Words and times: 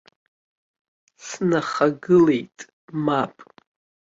Снахагылеит, 1.25 2.57
мап. 3.05 3.35